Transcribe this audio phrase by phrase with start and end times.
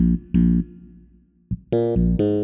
[0.00, 0.20] Thank
[2.20, 2.39] you.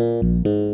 [0.00, 0.69] Música